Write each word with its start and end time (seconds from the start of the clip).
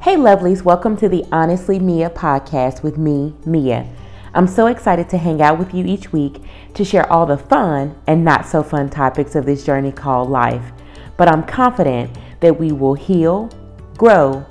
Hey, 0.00 0.14
lovelies, 0.14 0.62
welcome 0.62 0.96
to 0.98 1.08
the 1.08 1.24
Honestly 1.32 1.80
Mia 1.80 2.08
podcast 2.08 2.84
with 2.84 2.96
me, 2.96 3.34
Mia. 3.44 3.84
I'm 4.32 4.46
so 4.46 4.68
excited 4.68 5.08
to 5.08 5.18
hang 5.18 5.42
out 5.42 5.58
with 5.58 5.74
you 5.74 5.84
each 5.84 6.12
week 6.12 6.40
to 6.74 6.84
share 6.84 7.12
all 7.12 7.26
the 7.26 7.36
fun 7.36 8.00
and 8.06 8.24
not 8.24 8.46
so 8.46 8.62
fun 8.62 8.90
topics 8.90 9.34
of 9.34 9.44
this 9.44 9.64
journey 9.64 9.90
called 9.90 10.30
life. 10.30 10.70
But 11.16 11.26
I'm 11.26 11.42
confident 11.42 12.16
that 12.38 12.60
we 12.60 12.70
will 12.70 12.94
heal, 12.94 13.50
grow, 13.96 14.46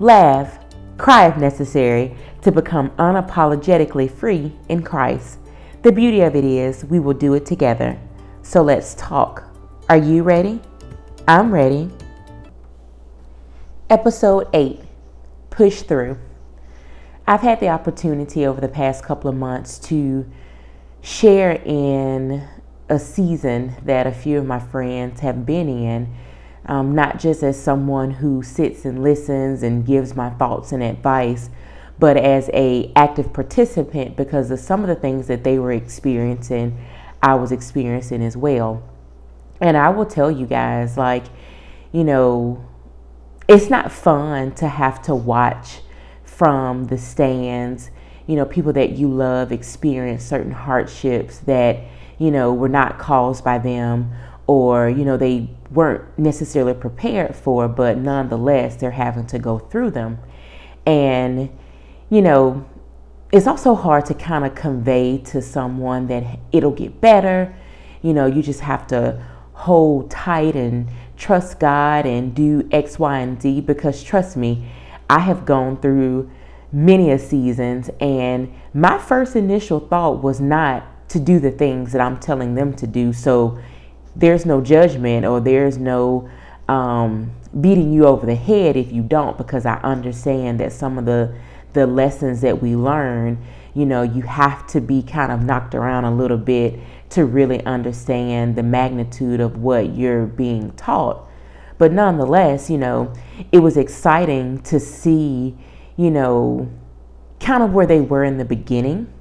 laugh, 0.00 0.58
cry 0.98 1.28
if 1.28 1.38
necessary 1.38 2.14
to 2.42 2.52
become 2.52 2.90
unapologetically 2.90 4.10
free 4.10 4.52
in 4.68 4.82
Christ. 4.82 5.38
The 5.80 5.92
beauty 5.92 6.20
of 6.20 6.36
it 6.36 6.44
is 6.44 6.84
we 6.84 7.00
will 7.00 7.14
do 7.14 7.32
it 7.32 7.46
together. 7.46 7.98
So 8.42 8.60
let's 8.60 8.94
talk. 8.96 9.44
Are 9.88 9.96
you 9.96 10.22
ready? 10.24 10.60
I'm 11.26 11.50
ready. 11.50 11.88
Episode 13.88 14.46
8 14.52 14.89
Push 15.50 15.82
Through. 15.82 16.18
I've 17.26 17.40
had 17.40 17.60
the 17.60 17.68
opportunity 17.68 18.46
over 18.46 18.60
the 18.60 18.68
past 18.68 19.04
couple 19.04 19.28
of 19.28 19.36
months 19.36 19.78
to 19.80 20.28
share 21.02 21.52
in 21.64 22.48
a 22.88 22.98
season 22.98 23.76
that 23.84 24.06
a 24.06 24.12
few 24.12 24.38
of 24.38 24.46
my 24.46 24.58
friends 24.58 25.20
have 25.20 25.46
been 25.46 25.68
in, 25.68 26.14
um, 26.66 26.94
not 26.94 27.18
just 27.18 27.42
as 27.42 27.60
someone 27.60 28.10
who 28.10 28.42
sits 28.42 28.84
and 28.84 29.02
listens 29.02 29.62
and 29.62 29.86
gives 29.86 30.16
my 30.16 30.30
thoughts 30.30 30.72
and 30.72 30.82
advice, 30.82 31.50
but 31.98 32.16
as 32.16 32.50
a 32.52 32.90
active 32.96 33.32
participant 33.32 34.16
because 34.16 34.50
of 34.50 34.58
some 34.58 34.80
of 34.80 34.88
the 34.88 34.94
things 34.94 35.26
that 35.28 35.44
they 35.44 35.58
were 35.58 35.72
experiencing, 35.72 36.76
I 37.22 37.34
was 37.34 37.52
experiencing 37.52 38.22
as 38.22 38.36
well. 38.36 38.82
And 39.60 39.76
I 39.76 39.90
will 39.90 40.06
tell 40.06 40.30
you 40.30 40.46
guys, 40.46 40.96
like, 40.96 41.24
you 41.92 42.02
know, 42.02 42.64
it's 43.50 43.68
not 43.68 43.90
fun 43.90 44.52
to 44.52 44.68
have 44.68 45.02
to 45.02 45.12
watch 45.12 45.80
from 46.22 46.84
the 46.84 46.96
stands, 46.96 47.90
you 48.28 48.36
know, 48.36 48.44
people 48.44 48.72
that 48.72 48.92
you 48.92 49.08
love 49.08 49.50
experience 49.50 50.24
certain 50.24 50.52
hardships 50.52 51.38
that, 51.40 51.80
you 52.18 52.30
know, 52.30 52.54
were 52.54 52.68
not 52.68 53.00
caused 53.00 53.42
by 53.42 53.58
them 53.58 54.12
or, 54.46 54.88
you 54.88 55.04
know, 55.04 55.16
they 55.16 55.50
weren't 55.72 56.16
necessarily 56.16 56.74
prepared 56.74 57.34
for, 57.34 57.66
but 57.66 57.98
nonetheless, 57.98 58.76
they're 58.76 58.92
having 58.92 59.26
to 59.26 59.38
go 59.40 59.58
through 59.58 59.90
them. 59.90 60.18
And, 60.86 61.50
you 62.08 62.22
know, 62.22 62.64
it's 63.32 63.48
also 63.48 63.74
hard 63.74 64.06
to 64.06 64.14
kind 64.14 64.44
of 64.44 64.54
convey 64.54 65.18
to 65.18 65.42
someone 65.42 66.06
that 66.06 66.38
it'll 66.52 66.70
get 66.70 67.00
better. 67.00 67.52
You 68.00 68.14
know, 68.14 68.26
you 68.26 68.42
just 68.42 68.60
have 68.60 68.86
to 68.88 69.20
hold 69.54 70.08
tight 70.08 70.54
and 70.54 70.88
trust 71.20 71.60
God 71.60 72.06
and 72.06 72.34
do 72.34 72.66
X, 72.72 72.98
Y, 72.98 73.18
and 73.18 73.40
Z 73.40 73.60
because 73.60 74.02
trust 74.02 74.36
me, 74.36 74.66
I 75.08 75.20
have 75.20 75.44
gone 75.44 75.80
through 75.80 76.30
many 76.72 77.10
a 77.10 77.18
seasons 77.18 77.90
and 78.00 78.52
my 78.72 78.98
first 78.98 79.36
initial 79.36 79.80
thought 79.80 80.22
was 80.22 80.40
not 80.40 81.08
to 81.10 81.20
do 81.20 81.38
the 81.38 81.50
things 81.50 81.92
that 81.92 82.00
I'm 82.00 82.18
telling 82.18 82.54
them 82.54 82.74
to 82.76 82.86
do. 82.86 83.12
So 83.12 83.58
there's 84.16 84.46
no 84.46 84.60
judgment 84.60 85.26
or 85.26 85.40
there's 85.40 85.76
no 85.76 86.30
um, 86.68 87.32
beating 87.60 87.92
you 87.92 88.06
over 88.06 88.24
the 88.24 88.34
head 88.34 88.76
if 88.76 88.90
you 88.90 89.02
don't 89.02 89.36
because 89.36 89.66
I 89.66 89.76
understand 89.80 90.58
that 90.60 90.72
some 90.72 90.98
of 90.98 91.04
the 91.04 91.34
the 91.72 91.86
lessons 91.86 92.40
that 92.40 92.60
we 92.60 92.74
learn, 92.74 93.38
you 93.74 93.86
know, 93.86 94.02
you 94.02 94.22
have 94.22 94.66
to 94.66 94.80
be 94.80 95.02
kind 95.02 95.30
of 95.30 95.44
knocked 95.44 95.72
around 95.72 96.04
a 96.04 96.10
little 96.12 96.36
bit 96.36 96.80
to 97.10 97.24
really 97.24 97.64
understand 97.64 98.56
the 98.56 98.62
magnitude 98.62 99.40
of 99.40 99.58
what 99.58 99.94
you're 99.94 100.26
being 100.26 100.72
taught. 100.72 101.26
But 101.78 101.92
nonetheless, 101.92 102.70
you 102.70 102.78
know, 102.78 103.12
it 103.52 103.58
was 103.58 103.76
exciting 103.76 104.60
to 104.62 104.78
see, 104.78 105.56
you 105.96 106.10
know, 106.10 106.70
kind 107.40 107.62
of 107.62 107.72
where 107.72 107.86
they 107.86 108.00
were 108.00 108.24
in 108.24 108.38
the 108.38 108.44
beginning. 108.44 109.12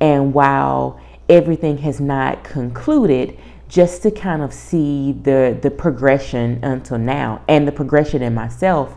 And 0.00 0.34
while 0.34 1.00
everything 1.28 1.78
has 1.78 2.00
not 2.00 2.44
concluded, 2.44 3.38
just 3.68 4.02
to 4.02 4.10
kind 4.10 4.42
of 4.42 4.52
see 4.52 5.12
the 5.12 5.58
the 5.60 5.70
progression 5.70 6.62
until 6.62 6.98
now 6.98 7.42
and 7.48 7.66
the 7.66 7.72
progression 7.72 8.22
in 8.22 8.32
myself 8.34 8.96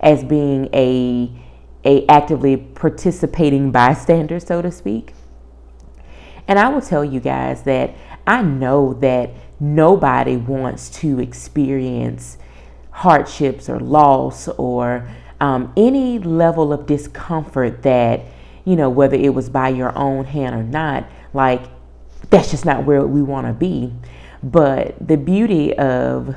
as 0.00 0.24
being 0.24 0.68
a 0.72 1.30
a 1.84 2.06
actively 2.06 2.56
participating 2.56 3.70
bystander 3.70 4.40
so 4.40 4.62
to 4.62 4.72
speak 4.72 5.12
and 6.48 6.58
I 6.58 6.68
will 6.68 6.80
tell 6.80 7.04
you 7.04 7.20
guys 7.20 7.62
that 7.62 7.94
I 8.26 8.42
know 8.42 8.94
that 8.94 9.30
nobody 9.60 10.36
wants 10.36 10.90
to 11.00 11.20
experience 11.20 12.38
hardships 12.90 13.68
or 13.68 13.80
loss 13.80 14.48
or 14.48 15.08
um, 15.40 15.72
any 15.76 16.18
level 16.18 16.72
of 16.72 16.86
discomfort 16.86 17.82
that, 17.82 18.22
you 18.64 18.76
know, 18.76 18.88
whether 18.88 19.16
it 19.16 19.34
was 19.34 19.48
by 19.48 19.68
your 19.68 19.96
own 19.96 20.24
hand 20.24 20.54
or 20.54 20.62
not, 20.62 21.08
like 21.34 21.62
that's 22.30 22.50
just 22.50 22.64
not 22.64 22.84
where 22.84 23.06
we 23.06 23.22
want 23.22 23.46
to 23.46 23.52
be. 23.52 23.92
But 24.42 24.94
the 25.06 25.16
beauty 25.16 25.76
of 25.76 26.34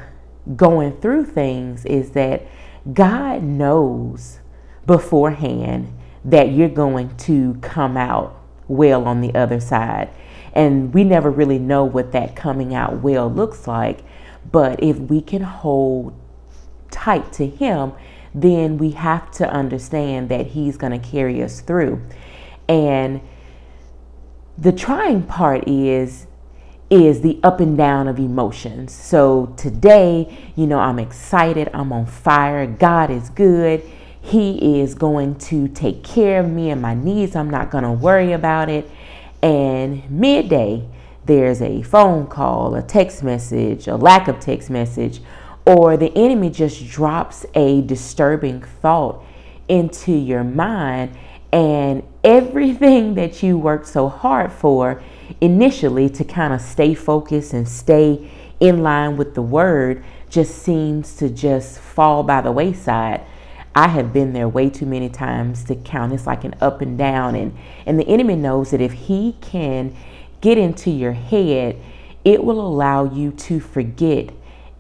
going 0.56 1.00
through 1.00 1.26
things 1.26 1.86
is 1.86 2.12
that 2.12 2.46
God 2.94 3.44
knows 3.44 4.40
beforehand 4.86 5.94
that 6.26 6.52
you're 6.52 6.70
going 6.70 7.16
to 7.18 7.56
come 7.62 7.96
out 7.96 8.38
well 8.69 9.06
on 9.06 9.19
the 9.19 9.35
other 9.35 9.59
side. 9.59 10.09
And 10.53 10.94
we 10.94 11.03
never 11.03 11.30
really 11.30 11.59
know 11.59 11.84
what 11.84 12.13
that 12.13 12.35
coming 12.35 12.74
out 12.74 13.02
well 13.02 13.30
looks 13.30 13.68
like. 13.68 14.00
But 14.50 14.81
if 14.81 14.97
we 14.97 15.22
can 15.22 15.41
hold 15.41 16.13
tight 16.90 17.34
to 17.34 17.46
Him, 17.46 17.94
then 18.34 18.78
we 18.78 18.91
have 18.91 19.29
to 19.31 19.50
understand 19.50 20.29
that 20.29 20.47
He's 20.47 20.78
going 20.78 21.00
to 21.00 21.08
carry 21.08 21.44
us 21.44 21.62
through. 21.62 22.02
And 22.68 23.22
the 24.58 24.72
trying 24.72 25.24
part 25.24 25.68
is 25.68 26.28
is 26.90 27.22
the 27.22 27.40
up 27.44 27.59
and 27.59 27.78
down 27.78 28.08
of 28.08 28.18
emotions. 28.18 28.91
So 28.91 29.53
today, 29.58 30.35
you 30.56 30.66
know, 30.66 30.79
I'm 30.79 30.97
excited, 30.97 31.69
I'm 31.72 31.94
on 31.94 32.08
fire, 32.08 32.66
God 32.66 33.12
is 33.12 33.29
good. 33.29 33.84
He 34.29 34.79
is 34.79 34.94
going 34.94 35.35
to 35.40 35.67
take 35.69 36.03
care 36.03 36.40
of 36.40 36.50
me 36.50 36.69
and 36.69 36.79
my 36.79 36.94
needs. 36.94 37.35
I'm 37.35 37.50
not 37.50 37.72
going 37.72 37.84
to 37.84 37.91
worry 37.91 38.34
about 38.34 38.69
it. 38.69 38.88
And 39.41 40.07
midday, 40.12 40.88
there's 41.25 41.63
a 41.63 41.81
phone 41.81 42.28
call, 42.28 42.75
a 42.75 42.84
text 42.84 43.23
message, 43.23 43.88
a 43.88 43.95
lack 43.95 44.28
of 44.28 44.40
text 44.40 44.69
message, 44.69 45.22
or 45.66 45.97
the 45.97 46.16
enemy 46.16 46.51
just 46.51 46.88
drops 46.88 47.45
a 47.56 47.81
disturbing 47.81 48.62
thought 48.62 49.23
into 49.67 50.12
your 50.12 50.44
mind. 50.44 51.17
And 51.51 52.03
everything 52.23 53.16
that 53.16 53.41
you 53.41 53.57
worked 53.57 53.88
so 53.88 54.09
hard 54.09 54.51
for 54.51 55.01
initially 55.41 56.07
to 56.09 56.23
kind 56.23 56.53
of 56.53 56.61
stay 56.61 56.94
focused 56.94 57.53
and 57.53 57.67
stay 57.67 58.29
in 58.59 58.84
line 58.84 59.17
with 59.17 59.34
the 59.34 59.41
word 59.41 60.03
just 60.29 60.59
seems 60.61 61.16
to 61.16 61.29
just 61.29 61.79
fall 61.79 62.22
by 62.22 62.41
the 62.41 62.51
wayside. 62.51 63.25
I 63.79 63.88
have 63.88 64.12
been 64.12 64.34
there 64.34 64.50
way 64.50 64.69
too 64.69 64.85
many 64.85 65.07
times 65.07 65.63
to 65.63 65.75
count. 65.75 66.12
It's 66.12 66.28
like 66.28 66.44
an 66.44 66.53
up 66.59 66.81
and 66.81 66.97
down. 66.97 67.34
And, 67.34 67.57
and 67.85 67.97
the 67.97 68.06
enemy 68.09 68.35
knows 68.35 68.72
that 68.72 68.81
if 68.81 68.91
he 68.91 69.38
can 69.40 69.95
get 70.41 70.57
into 70.57 70.91
your 70.91 71.13
head, 71.13 71.79
it 72.25 72.44
will 72.44 72.59
allow 72.59 73.06
you 73.06 73.31
to 73.31 73.62
forget 73.62 74.31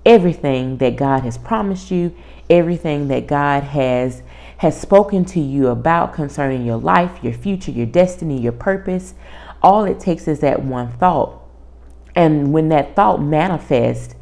everything 0.05 0.79
that 0.79 0.97
God 0.97 1.21
has 1.21 1.37
promised 1.37 1.91
you, 1.91 2.13
everything 2.49 3.07
that 3.07 3.25
God 3.25 3.63
has 3.63 4.21
has 4.57 4.77
spoken 4.77 5.23
to 5.23 5.39
you 5.39 5.69
about 5.69 6.11
concerning 6.11 6.65
your 6.65 6.75
life, 6.75 7.23
your 7.23 7.31
future, 7.31 7.71
your 7.71 7.85
destiny, 7.85 8.37
your 8.41 8.51
purpose. 8.51 9.13
All 9.61 9.85
it 9.85 10.01
takes 10.01 10.27
is 10.27 10.41
that 10.41 10.61
one 10.61 10.91
thought. 10.91 11.41
And 12.17 12.51
when 12.51 12.67
that 12.67 12.97
thought 12.97 13.21
manifests, 13.21 14.15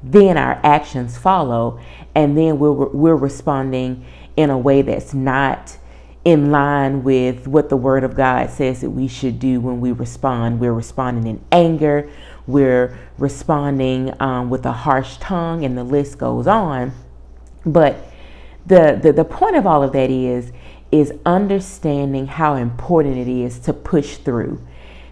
then 0.00 0.36
our 0.36 0.60
actions 0.62 1.18
follow 1.18 1.80
and 2.14 2.36
then 2.36 2.58
we're, 2.58 2.72
we're 2.72 3.16
responding 3.16 4.04
in 4.36 4.50
a 4.50 4.58
way 4.58 4.82
that's 4.82 5.14
not 5.14 5.78
in 6.24 6.52
line 6.52 7.02
with 7.02 7.48
what 7.48 7.68
the 7.68 7.76
word 7.76 8.04
of 8.04 8.14
God 8.14 8.48
says 8.50 8.80
that 8.80 8.90
we 8.90 9.08
should 9.08 9.38
do 9.38 9.60
when 9.60 9.80
we 9.80 9.92
respond. 9.92 10.60
We're 10.60 10.72
responding 10.72 11.26
in 11.26 11.44
anger, 11.50 12.08
we're 12.46 12.96
responding 13.18 14.14
um, 14.20 14.48
with 14.48 14.64
a 14.66 14.72
harsh 14.72 15.16
tongue, 15.18 15.64
and 15.64 15.76
the 15.76 15.84
list 15.84 16.18
goes 16.18 16.46
on. 16.46 16.92
But 17.66 17.96
the, 18.66 18.98
the, 19.02 19.12
the 19.12 19.24
point 19.24 19.56
of 19.56 19.66
all 19.66 19.82
of 19.82 19.92
that 19.92 20.10
is, 20.10 20.52
is 20.92 21.12
understanding 21.24 22.26
how 22.26 22.54
important 22.54 23.16
it 23.16 23.28
is 23.28 23.58
to 23.60 23.72
push 23.72 24.16
through, 24.18 24.64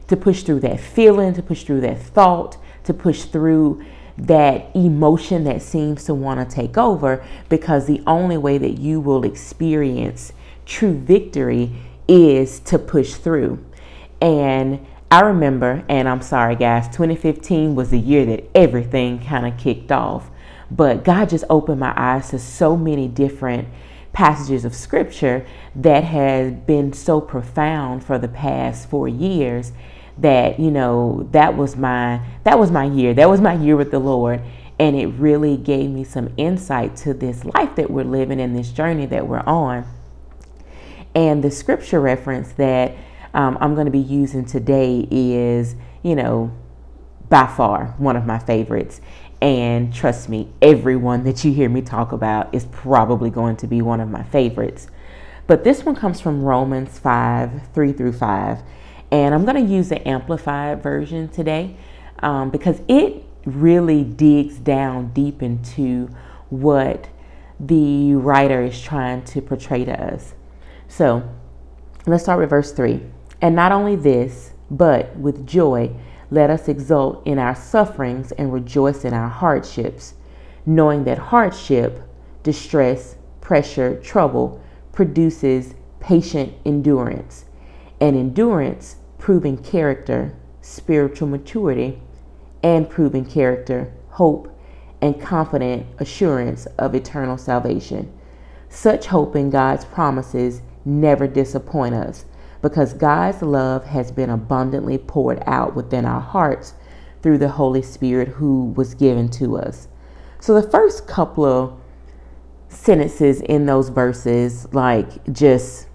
to 0.08 0.16
push 0.16 0.42
through 0.42 0.60
that 0.60 0.78
feeling, 0.78 1.34
to 1.34 1.42
push 1.42 1.64
through 1.64 1.80
that 1.80 2.00
thought, 2.00 2.56
to 2.84 2.94
push 2.94 3.22
through 3.24 3.84
that 4.26 4.74
emotion 4.74 5.44
that 5.44 5.62
seems 5.62 6.04
to 6.04 6.14
want 6.14 6.48
to 6.48 6.54
take 6.54 6.76
over 6.76 7.24
because 7.48 7.86
the 7.86 8.02
only 8.06 8.36
way 8.36 8.58
that 8.58 8.78
you 8.78 9.00
will 9.00 9.24
experience 9.24 10.32
true 10.66 10.94
victory 10.94 11.72
is 12.06 12.60
to 12.60 12.78
push 12.78 13.14
through. 13.14 13.64
And 14.20 14.86
I 15.10 15.20
remember, 15.20 15.84
and 15.88 16.08
I'm 16.08 16.22
sorry, 16.22 16.54
guys, 16.54 16.86
2015 16.88 17.74
was 17.74 17.90
the 17.90 17.98
year 17.98 18.26
that 18.26 18.48
everything 18.54 19.24
kind 19.24 19.46
of 19.46 19.58
kicked 19.58 19.90
off. 19.90 20.30
But 20.70 21.02
God 21.02 21.30
just 21.30 21.44
opened 21.50 21.80
my 21.80 21.92
eyes 21.96 22.30
to 22.30 22.38
so 22.38 22.76
many 22.76 23.08
different 23.08 23.68
passages 24.12 24.64
of 24.64 24.74
scripture 24.74 25.46
that 25.74 26.04
has 26.04 26.52
been 26.52 26.92
so 26.92 27.20
profound 27.20 28.04
for 28.04 28.18
the 28.18 28.28
past 28.28 28.88
four 28.88 29.08
years 29.08 29.72
that 30.20 30.58
you 30.58 30.70
know 30.70 31.28
that 31.32 31.56
was 31.56 31.76
my 31.76 32.20
that 32.44 32.58
was 32.58 32.70
my 32.70 32.84
year 32.84 33.14
that 33.14 33.28
was 33.28 33.40
my 33.40 33.54
year 33.54 33.76
with 33.76 33.90
the 33.90 33.98
lord 33.98 34.40
and 34.78 34.96
it 34.96 35.06
really 35.06 35.56
gave 35.56 35.90
me 35.90 36.04
some 36.04 36.32
insight 36.36 36.96
to 36.96 37.12
this 37.12 37.44
life 37.44 37.74
that 37.76 37.90
we're 37.90 38.04
living 38.04 38.40
in 38.40 38.54
this 38.54 38.70
journey 38.70 39.06
that 39.06 39.26
we're 39.26 39.40
on 39.40 39.84
and 41.14 41.42
the 41.42 41.50
scripture 41.50 42.00
reference 42.00 42.52
that 42.52 42.94
um, 43.34 43.56
i'm 43.60 43.74
going 43.74 43.86
to 43.86 43.90
be 43.90 43.98
using 43.98 44.44
today 44.44 45.06
is 45.10 45.74
you 46.02 46.14
know 46.14 46.50
by 47.28 47.46
far 47.46 47.94
one 47.98 48.16
of 48.16 48.26
my 48.26 48.38
favorites 48.38 49.00
and 49.42 49.94
trust 49.94 50.28
me, 50.28 50.48
everyone 50.60 51.24
that 51.24 51.44
you 51.44 51.52
hear 51.52 51.68
me 51.68 51.80
talk 51.80 52.12
about 52.12 52.54
is 52.54 52.66
probably 52.66 53.30
going 53.30 53.56
to 53.56 53.66
be 53.66 53.80
one 53.80 54.00
of 54.00 54.10
my 54.10 54.22
favorites. 54.22 54.88
But 55.46 55.64
this 55.64 55.84
one 55.84 55.96
comes 55.96 56.20
from 56.20 56.42
Romans 56.42 56.98
5 56.98 57.68
3 57.72 57.92
through 57.92 58.12
5. 58.12 58.58
And 59.10 59.34
I'm 59.34 59.44
going 59.44 59.66
to 59.66 59.72
use 59.72 59.88
the 59.88 60.06
amplified 60.06 60.82
version 60.82 61.28
today 61.28 61.76
um, 62.20 62.50
because 62.50 62.80
it 62.88 63.24
really 63.44 64.04
digs 64.04 64.58
down 64.58 65.12
deep 65.12 65.42
into 65.42 66.08
what 66.50 67.08
the 67.58 68.14
writer 68.14 68.62
is 68.62 68.80
trying 68.80 69.24
to 69.24 69.42
portray 69.42 69.84
to 69.84 70.14
us. 70.14 70.34
So 70.88 71.28
let's 72.06 72.22
start 72.22 72.38
with 72.38 72.50
verse 72.50 72.72
3. 72.72 73.00
And 73.40 73.56
not 73.56 73.72
only 73.72 73.96
this, 73.96 74.52
but 74.70 75.16
with 75.16 75.46
joy 75.46 75.90
let 76.30 76.48
us 76.48 76.68
exult 76.68 77.26
in 77.26 77.38
our 77.38 77.56
sufferings 77.56 78.30
and 78.32 78.52
rejoice 78.52 79.04
in 79.04 79.12
our 79.12 79.28
hardships, 79.28 80.14
knowing 80.64 81.04
that 81.04 81.18
hardship, 81.18 82.02
distress, 82.42 83.16
pressure, 83.40 84.00
trouble 84.00 84.62
produces 84.92 85.74
patient 85.98 86.52
endurance, 86.64 87.46
and 88.00 88.16
endurance, 88.16 88.96
proving 89.20 89.58
character, 89.58 90.34
spiritual 90.62 91.28
maturity, 91.28 92.00
and 92.62 92.88
proving 92.88 93.24
character, 93.24 93.92
hope, 94.08 94.48
and 95.02 95.20
confident 95.20 95.86
assurance 95.98 96.66
of 96.78 96.94
eternal 96.94 97.38
salvation. 97.38 98.10
Such 98.70 99.06
hope 99.06 99.36
in 99.36 99.50
God's 99.50 99.84
promises 99.84 100.62
never 100.84 101.26
disappoint 101.26 101.94
us 101.94 102.24
because 102.62 102.94
God's 102.94 103.42
love 103.42 103.84
has 103.84 104.10
been 104.10 104.30
abundantly 104.30 104.98
poured 104.98 105.42
out 105.46 105.74
within 105.74 106.04
our 106.04 106.20
hearts 106.20 106.74
through 107.22 107.38
the 107.38 107.48
Holy 107.48 107.82
Spirit 107.82 108.28
who 108.28 108.72
was 108.76 108.94
given 108.94 109.28
to 109.28 109.58
us. 109.58 109.88
So 110.40 110.58
the 110.58 110.70
first 110.70 111.06
couple 111.06 111.44
of 111.44 111.78
sentences 112.68 113.42
in 113.42 113.66
those 113.66 113.90
verses, 113.90 114.72
like, 114.72 115.32
just 115.32 115.88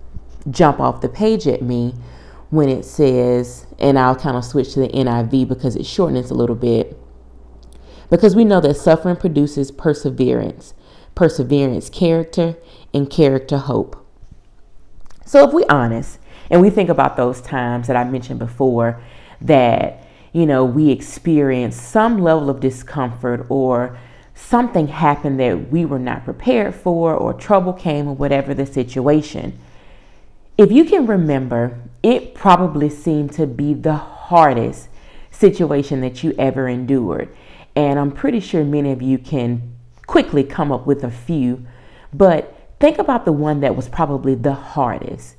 jump 0.52 0.80
off 0.80 1.02
the 1.02 1.10
page 1.10 1.48
at 1.48 1.64
me 1.64 1.96
when 2.50 2.70
it 2.70 2.86
says, 2.86 3.66
and 3.80 3.98
I'll 3.98 4.16
kind 4.16 4.38
of 4.38 4.46
switch 4.46 4.74
to 4.74 4.82
the 4.82 4.88
NIV 4.90 5.48
because 5.48 5.76
it 5.76 5.86
shortens 5.86 6.32
a 6.32 6.36
little 6.36 6.56
bit. 6.56 6.98
Because 8.10 8.36
we 8.36 8.46
know 8.46 8.62
that 8.62 8.76
suffering 8.76 9.16
produces 9.16 9.72
perseverance, 9.72 10.74
perseverance, 11.16 11.90
character, 11.90 12.56
and 12.94 13.10
character, 13.10 13.58
hope. 13.58 14.06
So 15.26 15.48
if 15.48 15.54
we're 15.54 15.66
honest, 15.70 16.20
and 16.52 16.62
we 16.62 16.70
think 16.70 16.90
about 16.90 17.18
those 17.18 17.42
times 17.42 17.88
that 17.88 17.96
I 17.96 18.04
mentioned 18.04 18.40
before 18.40 19.02
that, 19.42 20.08
you 20.34 20.46
know, 20.46 20.64
we 20.64 20.92
experienced 20.92 21.82
some 21.82 22.22
level 22.22 22.50
of 22.50 22.60
discomfort 22.60 23.46
or 23.50 23.98
something 24.36 24.88
happened 24.88 25.40
that 25.40 25.72
we 25.72 25.86
were 25.86 26.00
not 26.00 26.26
prepared 26.26 26.76
for 26.76 27.16
or 27.16 27.34
trouble 27.34 27.74
came 27.74 28.08
or 28.08 28.16
whatever 28.16 28.54
the 28.54 28.66
situation. 28.66 29.58
If 30.58 30.72
you 30.72 30.86
can 30.86 31.08
remember, 31.08 31.82
it 32.06 32.36
probably 32.36 32.88
seemed 32.88 33.32
to 33.32 33.48
be 33.48 33.74
the 33.74 33.96
hardest 33.96 34.90
situation 35.32 36.02
that 36.02 36.24
you 36.24 36.36
ever 36.38 36.68
endured. 36.68 37.36
And 37.76 37.98
I'm 37.98 38.12
pretty 38.12 38.40
sure 38.40 38.64
many 38.64 38.92
of 38.92 39.02
you 39.02 39.18
can 39.18 39.74
quickly 40.06 40.44
come 40.44 40.72
up 40.72 40.86
with 40.86 41.04
a 41.04 41.10
few, 41.10 41.66
but 42.14 42.70
think 42.80 43.00
about 43.00 43.26
the 43.26 43.32
one 43.32 43.60
that 43.62 43.76
was 43.76 43.90
probably 43.90 44.36
the 44.36 44.54
hardest. 44.54 45.36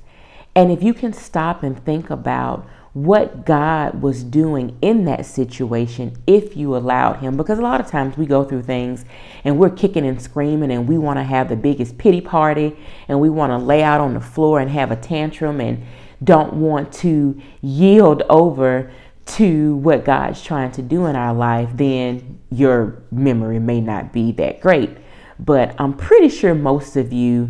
And 0.55 0.69
if 0.69 0.83
you 0.83 0.93
can 0.93 1.13
stop 1.13 1.63
and 1.63 1.81
think 1.85 2.09
about 2.09 2.67
what 2.91 3.45
God 3.45 4.01
was 4.01 4.23
doing 4.23 4.77
in 4.81 5.05
that 5.05 5.25
situation 5.25 6.17
if 6.27 6.57
you 6.57 6.75
allowed 6.75 7.19
Him, 7.19 7.37
because 7.37 7.59
a 7.59 7.61
lot 7.61 7.79
of 7.79 7.87
times 7.87 8.17
we 8.17 8.25
go 8.25 8.43
through 8.43 8.63
things 8.63 9.05
and 9.45 9.57
we're 9.57 9.69
kicking 9.69 10.05
and 10.05 10.21
screaming 10.21 10.71
and 10.71 10.85
we 10.85 10.97
want 10.97 11.17
to 11.17 11.23
have 11.23 11.47
the 11.47 11.55
biggest 11.55 11.97
pity 11.97 12.19
party 12.19 12.75
and 13.07 13.21
we 13.21 13.29
want 13.29 13.51
to 13.51 13.57
lay 13.57 13.83
out 13.83 14.01
on 14.01 14.13
the 14.13 14.19
floor 14.19 14.59
and 14.59 14.69
have 14.69 14.91
a 14.91 14.97
tantrum 14.97 15.61
and 15.61 15.81
don't 16.23 16.53
want 16.53 16.91
to 16.93 17.41
yield 17.61 18.23
over 18.29 18.91
to 19.25 19.75
what 19.77 20.05
God's 20.05 20.41
trying 20.41 20.71
to 20.71 20.81
do 20.81 21.05
in 21.05 21.15
our 21.15 21.33
life, 21.33 21.69
then 21.73 22.39
your 22.49 23.03
memory 23.11 23.59
may 23.59 23.81
not 23.81 24.13
be 24.13 24.31
that 24.33 24.61
great. 24.61 24.97
But 25.39 25.75
I'm 25.79 25.93
pretty 25.93 26.29
sure 26.29 26.55
most 26.55 26.95
of 26.95 27.13
you 27.13 27.49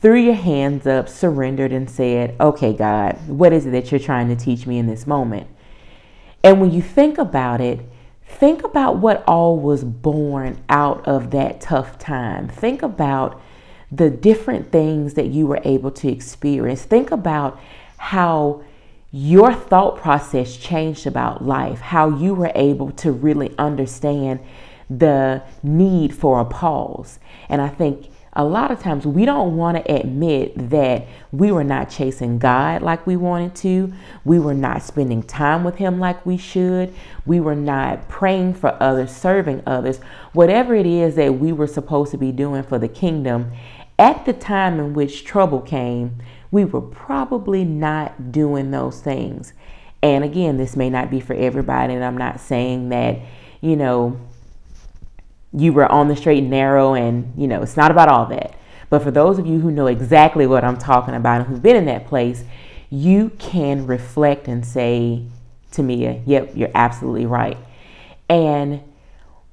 threw 0.00 0.16
your 0.16 0.34
hands 0.34 0.86
up, 0.86 1.08
surrendered, 1.08 1.72
and 1.72 1.90
said, 1.90 2.36
Okay, 2.40 2.72
God, 2.72 3.18
what 3.26 3.52
is 3.52 3.66
it 3.66 3.70
that 3.70 3.90
you're 3.90 3.98
trying 3.98 4.28
to 4.28 4.36
teach 4.36 4.66
me 4.66 4.78
in 4.78 4.86
this 4.86 5.06
moment? 5.06 5.48
And 6.44 6.60
when 6.60 6.70
you 6.70 6.82
think 6.82 7.18
about 7.18 7.60
it, 7.60 7.80
think 8.24 8.62
about 8.62 8.98
what 8.98 9.24
all 9.26 9.58
was 9.58 9.82
born 9.82 10.62
out 10.68 11.06
of 11.08 11.30
that 11.32 11.60
tough 11.60 11.98
time. 11.98 12.48
Think 12.48 12.82
about 12.82 13.40
the 13.90 14.10
different 14.10 14.70
things 14.70 15.14
that 15.14 15.28
you 15.28 15.46
were 15.46 15.60
able 15.64 15.90
to 15.90 16.08
experience. 16.08 16.82
Think 16.82 17.10
about 17.10 17.58
how 17.98 18.62
your 19.10 19.54
thought 19.54 19.96
process 19.96 20.56
changed 20.56 21.06
about 21.06 21.44
life, 21.44 21.80
how 21.80 22.08
you 22.08 22.34
were 22.34 22.52
able 22.54 22.90
to 22.92 23.12
really 23.12 23.54
understand 23.58 24.40
the 24.90 25.42
need 25.62 26.14
for 26.14 26.40
a 26.40 26.44
pause. 26.44 27.18
And 27.48 27.60
I 27.60 27.68
think 27.68 28.10
a 28.34 28.44
lot 28.44 28.70
of 28.70 28.80
times 28.80 29.06
we 29.06 29.24
don't 29.24 29.56
want 29.56 29.76
to 29.78 29.92
admit 29.92 30.70
that 30.70 31.06
we 31.32 31.50
were 31.50 31.64
not 31.64 31.90
chasing 31.90 32.38
God 32.38 32.82
like 32.82 33.06
we 33.06 33.16
wanted 33.16 33.54
to. 33.56 33.92
We 34.24 34.38
were 34.38 34.54
not 34.54 34.82
spending 34.82 35.22
time 35.22 35.64
with 35.64 35.76
Him 35.76 35.98
like 35.98 36.24
we 36.24 36.36
should. 36.36 36.94
We 37.26 37.40
were 37.40 37.56
not 37.56 38.08
praying 38.08 38.54
for 38.54 38.80
others, 38.80 39.10
serving 39.10 39.62
others. 39.66 39.98
Whatever 40.34 40.74
it 40.74 40.86
is 40.86 41.16
that 41.16 41.34
we 41.38 41.52
were 41.52 41.66
supposed 41.66 42.10
to 42.12 42.18
be 42.18 42.30
doing 42.30 42.62
for 42.62 42.78
the 42.78 42.88
kingdom, 42.88 43.50
at 43.98 44.24
the 44.24 44.32
time 44.32 44.78
in 44.78 44.94
which 44.94 45.24
trouble 45.24 45.60
came, 45.60 46.18
we 46.50 46.64
were 46.64 46.80
probably 46.80 47.64
not 47.64 48.32
doing 48.32 48.70
those 48.70 49.00
things. 49.00 49.52
And 50.02 50.24
again, 50.24 50.56
this 50.56 50.76
may 50.76 50.90
not 50.90 51.10
be 51.10 51.20
for 51.20 51.34
everybody, 51.34 51.94
and 51.94 52.04
I'm 52.04 52.16
not 52.16 52.40
saying 52.40 52.90
that, 52.90 53.18
you 53.60 53.76
know, 53.76 54.18
you 55.52 55.72
were 55.72 55.90
on 55.90 56.08
the 56.08 56.16
straight 56.16 56.38
and 56.38 56.50
narrow 56.50 56.94
and 56.94 57.32
you 57.36 57.48
know 57.48 57.62
it's 57.62 57.76
not 57.76 57.90
about 57.90 58.08
all 58.08 58.26
that 58.26 58.54
but 58.90 59.02
for 59.02 59.10
those 59.10 59.38
of 59.38 59.46
you 59.46 59.60
who 59.60 59.70
know 59.70 59.86
exactly 59.86 60.46
what 60.46 60.64
i'm 60.64 60.76
talking 60.76 61.14
about 61.14 61.40
and 61.40 61.48
who've 61.48 61.62
been 61.62 61.76
in 61.76 61.86
that 61.86 62.06
place 62.06 62.44
you 62.90 63.30
can 63.38 63.86
reflect 63.86 64.48
and 64.48 64.64
say 64.64 65.22
me 65.78 66.20
yep 66.26 66.50
you're 66.56 66.72
absolutely 66.74 67.24
right 67.24 67.56
and 68.28 68.82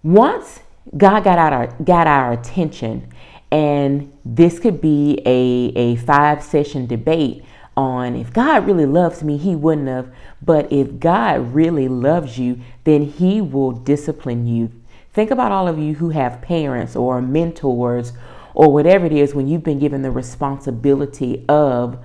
once 0.01 0.59
god 0.97 1.23
got 1.23 1.37
our 1.37 1.67
got 1.83 2.07
our 2.07 2.33
attention 2.33 3.07
and 3.55 4.11
this 4.25 4.59
could 4.59 4.81
be 4.81 5.21
a, 5.25 5.71
a 5.79 5.95
five 5.95 6.43
session 6.43 6.85
debate 6.87 7.43
on 7.77 8.15
if 8.15 8.31
God 8.33 8.65
really 8.65 8.85
loves 8.85 9.23
me, 9.23 9.37
He 9.37 9.55
wouldn't 9.55 9.87
have. 9.87 10.13
But 10.41 10.71
if 10.71 10.99
God 10.99 11.53
really 11.53 11.87
loves 11.87 12.37
you, 12.37 12.59
then 12.83 13.03
He 13.03 13.41
will 13.41 13.71
discipline 13.71 14.45
you 14.47 14.71
Think 15.15 15.31
about 15.31 15.53
all 15.53 15.69
of 15.69 15.79
you 15.79 15.93
who 15.93 16.09
have 16.09 16.41
parents 16.41 16.93
or 16.93 17.21
mentors 17.21 18.11
or 18.53 18.69
whatever 18.69 19.05
it 19.05 19.13
is 19.13 19.33
when 19.33 19.47
you've 19.47 19.63
been 19.63 19.79
given 19.79 20.01
the 20.01 20.11
responsibility 20.11 21.45
of 21.47 22.03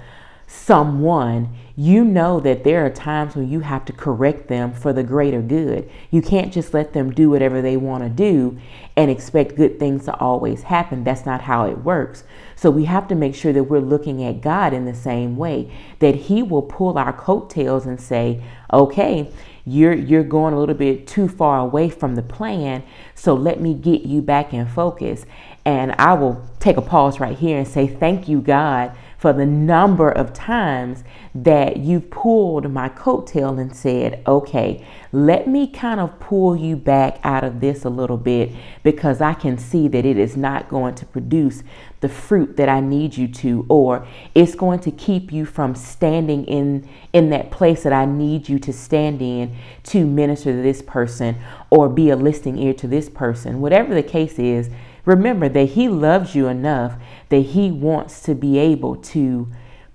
someone, 0.51 1.49
you 1.77 2.05
know 2.05 2.41
that 2.41 2.65
there 2.65 2.85
are 2.85 2.91
times 2.91 3.37
when 3.37 3.49
you 3.49 3.61
have 3.61 3.85
to 3.85 3.93
correct 3.93 4.49
them 4.49 4.73
for 4.73 4.93
the 4.93 5.05
greater 5.05 5.41
good. 5.41 5.89
You 6.11 6.23
can't 6.23 6.53
just 6.53 6.75
let 6.75 6.93
them 6.93 7.13
do 7.13 7.31
whatever 7.31 7.63
they 7.63 7.77
want 7.77 8.03
to 8.03 8.11
do 8.11 8.59
and 8.97 9.13
expect 9.13 9.55
good 9.55 9.79
things 9.79 10.07
to 10.07 10.15
always 10.17 10.65
happen. 10.65 11.05
That's 11.05 11.25
not 11.25 11.43
how 11.43 11.67
it 11.67 11.79
works. 11.79 12.25
So 12.57 12.69
we 12.69 12.87
have 12.87 13.07
to 13.09 13.15
make 13.15 13.37
sure 13.37 13.53
that 13.53 13.65
we're 13.65 13.79
looking 13.79 14.25
at 14.25 14.41
God 14.41 14.75
in 14.75 14.87
the 14.87 14.95
same 14.95 15.37
way, 15.37 15.73
that 16.01 16.17
He 16.17 16.43
will 16.43 16.63
pull 16.63 16.99
our 16.99 17.13
coattails 17.13 17.87
and 17.87 18.01
say, 18.01 18.43
okay, 18.73 19.31
you're 19.65 19.95
you're 19.95 20.25
going 20.25 20.53
a 20.53 20.59
little 20.59 20.75
bit 20.75 21.07
too 21.07 21.29
far 21.29 21.59
away 21.59 21.89
from 21.91 22.15
the 22.15 22.23
plan 22.23 22.83
so 23.15 23.35
let 23.35 23.61
me 23.61 23.75
get 23.75 24.03
you 24.03 24.23
back 24.23 24.55
in 24.55 24.67
focus 24.67 25.27
and 25.67 25.93
i 25.93 26.15
will 26.15 26.43
take 26.59 26.79
a 26.79 26.83
pause 26.83 27.21
right 27.21 27.37
here 27.37 27.59
and 27.59 27.69
say 27.69 27.87
thank 27.87 28.27
you 28.27 28.41
god 28.41 28.91
for 29.21 29.35
the 29.35 29.45
number 29.45 30.11
of 30.11 30.33
times 30.33 31.05
that 31.35 31.77
you've 31.77 32.09
pulled 32.09 32.73
my 32.73 32.89
coattail 32.89 33.61
and 33.61 33.77
said, 33.77 34.23
okay, 34.27 34.83
let 35.13 35.47
me 35.47 35.67
kind 35.67 36.01
of 36.01 36.19
pull 36.21 36.57
you 36.57 36.75
back 36.75 37.21
out 37.23 37.45
of 37.45 37.61
this 37.61 37.85
a 37.85 37.91
little 37.91 38.17
bit 38.17 38.51
because 38.83 39.21
I 39.21 39.35
can 39.35 39.59
see 39.59 39.89
that 39.89 40.07
it 40.07 40.17
is 40.17 40.39
not 40.39 40.71
going 40.71 40.95
to 40.95 41.05
produce 41.05 41.63
the 42.01 42.09
fruit 42.09 42.57
that 42.57 42.71
I 42.71 42.81
need 42.81 43.15
you 43.15 43.29
to, 43.29 43.67
or 43.69 44.07
it's 44.35 44.55
going 44.55 44.81
to 44.81 44.91
keep 44.91 45.31
you 45.31 45.45
from 45.45 45.75
standing 45.75 46.47
in, 46.47 46.89
in 47.13 47.29
that 47.29 47.51
place 47.51 47.83
that 47.83 47.93
I 47.93 48.07
need 48.07 48.49
you 48.49 48.59
to 48.61 48.73
stand 48.73 49.21
in 49.21 49.55
to 49.85 50.07
minister 50.07 50.51
to 50.51 50.63
this 50.63 50.81
person 50.81 51.37
or 51.69 51.91
be 51.91 52.09
a 52.09 52.17
listening 52.17 52.57
ear 52.57 52.73
to 52.73 52.89
this 52.89 53.11
person. 53.11 53.61
Whatever 53.61 53.95
the 53.95 54.03
case 54.03 54.39
is, 54.39 54.71
remember 55.05 55.49
that 55.49 55.71
He 55.71 55.89
loves 55.89 56.35
you 56.35 56.49
enough 56.49 56.95
that 57.29 57.41
He 57.41 57.71
wants 57.71 58.23
to 58.23 58.35
be 58.35 58.59
able 58.59 58.97
to 58.97 59.49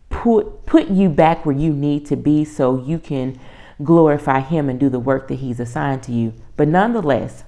put 0.09 0.65
put 0.65 0.87
you 0.87 1.09
back 1.09 1.45
where 1.45 1.55
you 1.55 1.73
need 1.73 2.05
to 2.05 2.15
be 2.15 2.45
so 2.45 2.81
you 2.83 2.99
can 2.99 3.39
glorify 3.83 4.39
him 4.39 4.69
and 4.69 4.79
do 4.79 4.89
the 4.89 4.99
work 4.99 5.27
that 5.27 5.35
he's 5.35 5.59
assigned 5.59 6.03
to 6.03 6.11
you. 6.11 6.33
But 6.55 6.67
nonetheless, 6.67 7.43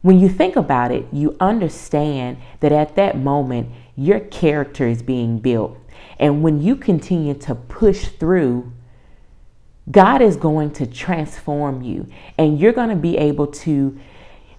when 0.00 0.18
you 0.18 0.28
think 0.28 0.56
about 0.56 0.90
it, 0.90 1.06
you 1.12 1.36
understand 1.38 2.38
that 2.60 2.72
at 2.72 2.96
that 2.96 3.16
moment 3.16 3.70
your 3.94 4.20
character 4.20 4.86
is 4.86 5.02
being 5.02 5.38
built. 5.38 5.78
And 6.18 6.42
when 6.42 6.60
you 6.60 6.74
continue 6.74 7.34
to 7.34 7.54
push 7.54 8.06
through, 8.06 8.72
God 9.90 10.20
is 10.20 10.36
going 10.36 10.72
to 10.72 10.86
transform 10.86 11.82
you 11.82 12.08
and 12.38 12.58
you're 12.58 12.72
going 12.72 12.90
to 12.90 12.96
be 12.96 13.16
able 13.16 13.46
to 13.48 13.98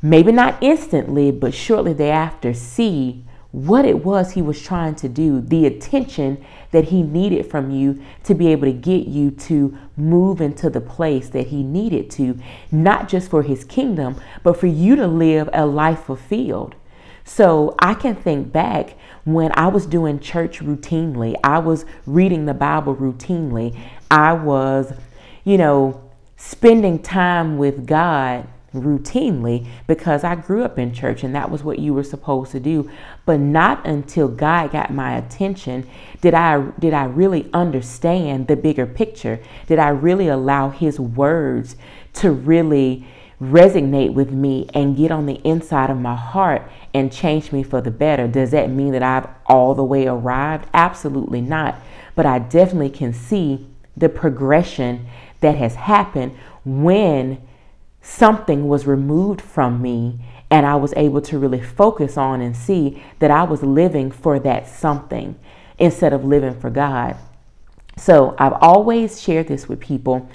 maybe 0.04 0.32
not 0.32 0.62
instantly, 0.62 1.32
but 1.32 1.54
shortly 1.54 1.94
thereafter 1.94 2.54
see 2.54 3.24
what 3.52 3.86
it 3.86 4.04
was 4.04 4.32
he 4.32 4.42
was 4.42 4.62
trying 4.62 4.96
to 4.96 5.08
do, 5.08 5.40
the 5.40 5.66
attention 5.66 6.44
that 6.72 6.86
he 6.86 7.04
needed 7.04 7.46
from 7.50 7.70
you 7.70 8.04
to 8.24 8.34
be 8.34 8.48
able 8.48 8.66
to 8.66 8.74
get 8.74 9.08
you 9.08 9.30
to 9.30 9.78
move 9.96 10.42
into 10.42 10.72
the 10.72 10.82
place 10.82 11.30
that 11.30 11.48
he 11.48 11.62
needed 11.62 12.10
to, 12.10 12.38
not 12.72 13.08
just 13.08 13.30
for 13.30 13.44
his 13.44 13.64
kingdom, 13.64 14.20
but 14.42 14.60
for 14.60 14.66
you 14.66 14.96
to 14.96 15.06
live 15.08 15.48
a 15.54 15.66
life 15.66 16.06
fulfilled. 16.06 16.76
So 17.24 17.76
I 17.80 17.94
can 17.94 18.16
think 18.16 18.52
back 18.52 18.98
when 19.24 19.52
I 19.54 19.68
was 19.68 19.86
doing 19.86 20.20
church 20.20 20.60
routinely, 20.60 21.36
I 21.44 21.60
was 21.60 21.86
reading 22.08 22.46
the 22.48 22.56
Bible 22.56 22.96
routinely, 22.96 23.80
I 24.10 24.34
was, 24.34 24.94
you 25.46 25.60
know, 25.60 26.12
spending 26.38 27.00
time 27.00 27.60
with 27.60 27.86
God 27.86 28.48
routinely 28.74 29.68
because 29.88 30.24
I 30.24 30.36
grew 30.36 30.64
up 30.64 30.80
in 30.80 30.94
church 30.94 31.24
and 31.24 31.36
that 31.36 31.52
was 31.52 31.64
what 31.64 31.80
you 31.80 31.94
were 31.94 32.04
supposed 32.04 32.52
to 32.54 32.60
do. 32.60 32.90
But 33.26 33.40
not 33.40 33.86
until 33.86 34.28
God 34.28 34.72
got 34.72 34.94
my 34.94 35.16
attention 35.16 35.88
did 36.22 36.34
I 36.34 36.62
did 36.80 36.94
I 36.94 37.06
really 37.06 37.50
understand 37.54 38.48
the 38.48 38.56
bigger 38.56 38.86
picture. 38.86 39.40
Did 39.68 39.80
I 39.80 39.90
really 39.90 40.28
allow 40.28 40.70
his 40.70 41.00
words 41.00 41.76
to 42.14 42.32
really 42.32 43.06
resonate 43.42 44.14
with 44.14 44.32
me 44.32 44.70
and 44.74 44.96
get 44.96 45.12
on 45.12 45.26
the 45.26 45.42
inside 45.44 45.90
of 45.90 45.98
my 45.98 46.16
heart 46.16 46.70
and 46.94 47.12
change 47.12 47.52
me 47.52 47.64
for 47.64 47.82
the 47.82 47.92
better. 47.92 48.28
Does 48.28 48.52
that 48.52 48.70
mean 48.70 48.92
that 48.94 49.04
I've 49.04 49.28
all 49.46 49.76
the 49.76 49.84
way 49.84 50.08
arrived? 50.08 50.68
Absolutely 50.74 51.42
not. 51.42 51.76
But 52.16 52.26
I 52.26 52.40
definitely 52.40 52.92
can 52.92 53.14
see 53.14 53.68
the 53.98 54.10
progression 54.10 55.08
that 55.42 55.56
has 55.56 55.76
happened 55.76 56.38
when 56.64 57.42
something 58.04 58.68
was 58.68 58.86
removed 58.86 59.42
from 59.42 59.82
me 59.82 60.20
and 60.52 60.68
I 60.68 60.76
was 60.76 60.94
able 60.96 61.22
to 61.22 61.40
really 61.40 61.62
focus 61.62 62.16
on 62.18 62.42
and 62.42 62.56
see 62.56 63.02
that 63.18 63.32
I 63.32 63.44
was 63.44 63.64
living 63.64 64.12
for 64.12 64.38
that 64.40 64.68
something 64.68 65.40
instead 65.80 66.14
of 66.14 66.24
living 66.24 66.60
for 66.60 66.70
God. 66.70 67.16
So 67.98 68.36
I've 68.38 68.54
always 68.62 69.20
shared 69.22 69.48
this 69.48 69.68
with 69.68 69.80
people 69.80 70.30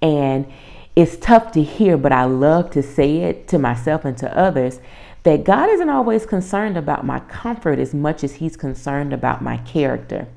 and 0.00 0.46
it's 0.94 1.16
tough 1.16 1.50
to 1.52 1.62
hear, 1.62 1.96
but 1.96 2.12
I 2.12 2.24
love 2.24 2.70
to 2.72 2.82
say 2.82 3.22
it 3.22 3.48
to 3.48 3.58
myself 3.58 4.04
and 4.04 4.16
to 4.18 4.36
others 4.36 4.78
that 5.24 5.42
God 5.42 5.70
isn't 5.70 5.88
always 5.88 6.26
concerned 6.26 6.76
about 6.76 7.04
my 7.04 7.18
comfort 7.20 7.78
as 7.78 7.94
much 7.94 8.22
as 8.22 8.34
He's 8.34 8.56
concerned 8.56 9.12
about 9.12 9.42
my 9.42 9.56
character. 9.56 10.28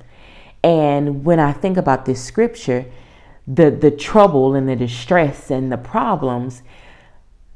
And 0.64 1.24
when 1.26 1.40
I 1.40 1.52
think 1.52 1.78
about 1.78 2.06
this 2.06 2.24
scripture, 2.24 2.86
the 3.48 3.72
the 3.72 3.92
trouble 3.92 4.56
and 4.56 4.68
the 4.68 4.76
distress 4.76 5.50
and 5.50 5.72
the 5.72 5.78
problems 5.78 6.64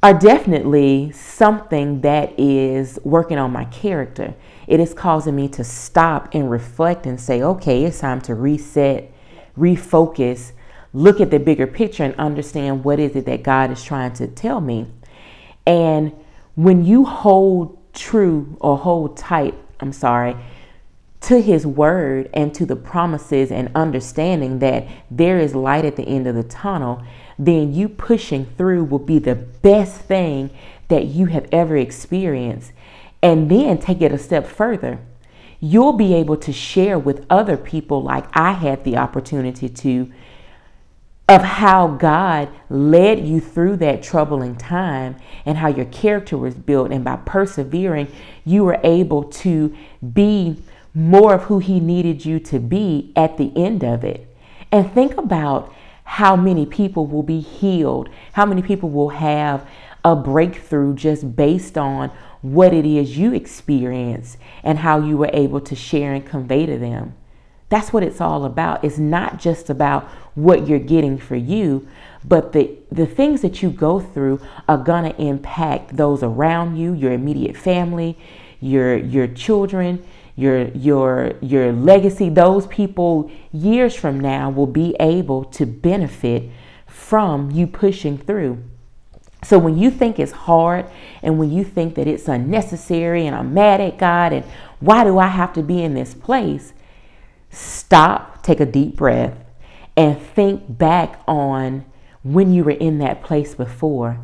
are 0.04 0.18
definitely 0.18 1.12
something 1.12 2.02
that 2.02 2.34
is 2.40 2.98
working 3.04 3.38
on 3.38 3.52
my 3.52 3.66
character. 3.66 4.34
It 4.68 4.80
is 4.80 4.96
causing 4.96 5.36
me 5.36 5.48
to 5.50 5.64
stop 5.64 6.34
and 6.34 6.50
reflect 6.50 7.06
and 7.06 7.22
say, 7.22 7.44
okay, 7.44 7.84
it's 7.84 8.00
time 8.00 8.20
to 8.22 8.34
reset, 8.34 9.14
refocus, 9.56 10.54
look 10.94 11.22
at 11.22 11.30
the 11.30 11.40
bigger 11.40 11.68
picture 11.68 12.04
and 12.04 12.16
understand 12.16 12.84
what 12.84 13.00
is 13.00 13.16
it 13.16 13.26
that 13.26 13.44
God 13.44 13.70
is 13.70 13.84
trying 13.84 14.14
to 14.14 14.28
tell 14.28 14.60
me. 14.60 14.88
And 15.68 16.14
when 16.56 16.84
you 16.84 17.06
hold 17.06 17.78
true 17.94 18.58
or 18.60 18.78
hold 18.78 19.18
tight, 19.18 19.54
I'm 19.80 19.94
sorry, 19.94 20.36
to 21.22 21.42
his 21.42 21.66
word 21.66 22.30
and 22.34 22.54
to 22.56 22.66
the 22.66 22.76
promises 22.76 23.52
and 23.52 23.70
understanding 23.76 24.60
that 24.60 24.88
there 25.10 25.40
is 25.40 25.54
light 25.54 25.86
at 25.86 25.96
the 25.96 26.04
end 26.04 26.28
of 26.28 26.36
the 26.36 26.44
tunnel, 26.44 27.04
then 27.38 27.74
you 27.74 27.88
pushing 27.88 28.46
through 28.58 28.84
will 28.84 29.00
be 29.00 29.20
the 29.20 29.36
best 29.36 30.02
thing 30.02 30.50
that 30.88 31.06
you 31.06 31.28
have 31.28 31.48
ever 31.52 31.78
experienced. 31.78 32.72
And 33.22 33.50
then 33.50 33.78
take 33.78 34.02
it 34.02 34.12
a 34.12 34.18
step 34.18 34.48
further. 34.48 35.00
You'll 35.60 35.94
be 35.94 36.16
able 36.16 36.38
to 36.38 36.52
share 36.52 36.98
with 36.98 37.24
other 37.30 37.56
people, 37.56 38.02
like 38.02 38.26
I 38.34 38.54
had 38.54 38.84
the 38.84 38.98
opportunity 38.98 39.70
to, 39.70 40.12
of 41.30 41.44
how 41.44 41.88
God 41.88 42.50
led 42.68 43.26
you 43.26 43.40
through 43.40 43.78
that 43.78 44.02
troubling 44.02 44.56
time 44.56 45.18
and 45.46 45.60
how 45.60 45.68
your 45.68 45.86
character 45.86 46.36
was 46.36 46.56
built. 46.56 46.92
And 46.92 47.06
by 47.06 47.18
persevering, 47.18 48.08
you 48.44 48.64
were 48.64 48.80
able 48.84 49.26
to 49.26 49.76
be 50.14 50.58
more 50.94 51.36
of 51.36 51.44
who 51.44 51.60
He 51.60 51.80
needed 51.80 52.26
you 52.26 52.40
to 52.40 52.60
be 52.60 53.12
at 53.16 53.38
the 53.38 53.52
end 53.56 53.84
of 53.84 54.04
it. 54.04 54.28
And 54.72 54.92
think 54.92 55.18
about 55.18 55.74
how 56.04 56.36
many 56.36 56.66
people 56.66 57.08
will 57.08 57.24
be 57.24 57.40
healed, 57.40 58.10
how 58.34 58.46
many 58.46 58.62
people 58.62 58.90
will 58.90 59.10
have 59.10 59.68
a 60.04 60.16
breakthrough 60.16 60.96
just 60.96 61.36
based 61.36 61.78
on 61.78 62.12
what 62.42 62.74
it 62.74 62.86
is 62.86 63.18
you 63.18 63.34
experienced 63.34 64.38
and 64.64 64.80
how 64.80 65.00
you 65.00 65.16
were 65.16 65.30
able 65.32 65.62
to 65.62 65.76
share 65.76 66.14
and 66.14 66.26
convey 66.26 66.66
to 66.66 66.78
them. 66.78 67.14
That's 67.70 67.94
what 67.94 68.04
it's 68.04 68.20
all 68.20 68.44
about. 68.44 68.84
It's 68.84 68.98
not 68.98 69.40
just 69.40 69.70
about 69.70 70.04
what 70.36 70.68
you're 70.68 70.80
getting 70.80 71.18
for 71.18 71.38
you, 71.38 71.88
but 72.26 72.52
the, 72.52 72.78
the 72.92 73.06
things 73.06 73.42
that 73.42 73.64
you 73.64 73.70
go 73.70 74.00
through 74.00 74.42
are 74.68 74.78
going 74.78 75.10
to 75.10 75.22
impact 75.22 75.96
those 75.96 76.24
around 76.24 76.76
you, 76.76 76.94
your 76.94 77.14
immediate 77.14 77.56
family, 77.56 78.18
your, 78.60 78.98
your 78.98 79.28
children, 79.28 80.04
your 80.42 80.70
your 80.70 81.34
your 81.42 81.72
legacy 81.72 82.30
those 82.30 82.68
people 82.68 83.32
years 83.52 83.96
from 83.96 84.20
now 84.20 84.50
will 84.50 84.68
be 84.68 84.96
able 85.00 85.46
to 85.46 85.66
benefit 85.66 86.50
from 86.88 87.52
you 87.52 87.68
pushing 87.68 88.18
through. 88.18 88.64
So 89.44 89.58
when 89.58 89.78
you 89.78 89.90
think 89.90 90.20
it's 90.20 90.32
hard 90.32 90.86
and 91.24 91.40
when 91.40 91.52
you 91.52 91.64
think 91.64 91.96
that 91.96 92.08
it's 92.08 92.28
unnecessary 92.28 93.26
and 93.26 93.36
I'm 93.36 93.54
mad 93.54 93.82
at 93.82 93.98
God 93.98 94.34
and 94.34 94.46
why 94.80 95.04
do 95.04 95.18
I 95.18 95.28
have 95.28 95.54
to 95.54 95.64
be 95.64 95.84
in 95.84 95.94
this 95.94 96.14
place 96.14 96.74
stop 97.54 98.44
take 98.44 98.60
a 98.60 98.66
deep 98.66 98.96
breath 98.96 99.38
and 99.98 100.20
think 100.20 100.78
back 100.78 101.22
on 101.28 101.86
when 102.24 102.54
you 102.54 102.64
were 102.64 102.72
in 102.72 103.00
that 103.00 103.22
place 103.24 103.54
before 103.56 104.18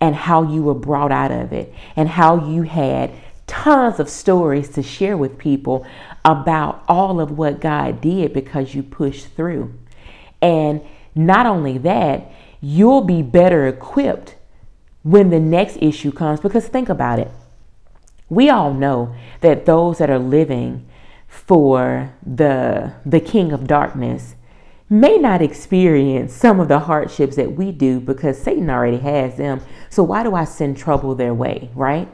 and 0.00 0.14
how 0.14 0.42
you 0.42 0.62
were 0.62 0.74
brought 0.74 1.12
out 1.12 1.30
of 1.30 1.52
it 1.52 1.74
and 1.94 2.08
how 2.08 2.48
you 2.48 2.62
had 2.62 3.12
tons 3.60 4.00
of 4.00 4.08
stories 4.08 4.70
to 4.70 4.82
share 4.82 5.18
with 5.18 5.36
people 5.36 5.86
about 6.24 6.82
all 6.88 7.20
of 7.20 7.36
what 7.36 7.60
God 7.60 8.00
did 8.00 8.32
because 8.32 8.74
you 8.74 8.82
pushed 8.82 9.34
through. 9.36 9.74
And 10.40 10.80
not 11.14 11.44
only 11.44 11.76
that, 11.78 12.32
you'll 12.62 13.02
be 13.02 13.20
better 13.20 13.66
equipped 13.66 14.36
when 15.02 15.28
the 15.28 15.40
next 15.40 15.76
issue 15.82 16.10
comes 16.10 16.40
because 16.40 16.68
think 16.68 16.88
about 16.88 17.18
it. 17.18 17.30
We 18.30 18.48
all 18.48 18.72
know 18.72 19.14
that 19.42 19.66
those 19.66 19.98
that 19.98 20.08
are 20.08 20.18
living 20.18 20.86
for 21.26 22.12
the 22.26 22.92
the 23.04 23.20
king 23.20 23.52
of 23.52 23.66
darkness 23.66 24.34
may 24.88 25.16
not 25.18 25.42
experience 25.42 26.32
some 26.32 26.60
of 26.60 26.68
the 26.68 26.80
hardships 26.80 27.36
that 27.36 27.52
we 27.52 27.72
do 27.72 28.00
because 28.00 28.40
Satan 28.40 28.70
already 28.70 28.98
has 28.98 29.36
them. 29.36 29.60
So 29.90 30.02
why 30.02 30.22
do 30.22 30.34
I 30.34 30.44
send 30.44 30.78
trouble 30.78 31.14
their 31.14 31.34
way, 31.34 31.70
right? 31.74 32.08